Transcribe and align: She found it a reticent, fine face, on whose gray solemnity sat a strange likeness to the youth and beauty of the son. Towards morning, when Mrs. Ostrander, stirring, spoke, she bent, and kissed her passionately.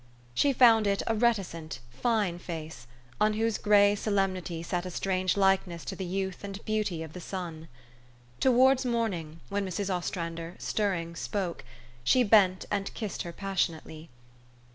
She 0.33 0.51
found 0.51 0.87
it 0.87 1.03
a 1.05 1.13
reticent, 1.13 1.77
fine 1.91 2.39
face, 2.39 2.87
on 3.19 3.33
whose 3.33 3.59
gray 3.59 3.93
solemnity 3.93 4.63
sat 4.63 4.83
a 4.83 4.89
strange 4.89 5.37
likeness 5.37 5.85
to 5.85 5.95
the 5.95 6.03
youth 6.05 6.43
and 6.43 6.65
beauty 6.65 7.03
of 7.03 7.13
the 7.13 7.21
son. 7.21 7.67
Towards 8.39 8.83
morning, 8.83 9.41
when 9.49 9.63
Mrs. 9.63 9.95
Ostrander, 9.95 10.55
stirring, 10.57 11.15
spoke, 11.15 11.63
she 12.03 12.23
bent, 12.23 12.65
and 12.71 12.91
kissed 12.95 13.21
her 13.21 13.31
passionately. 13.31 14.09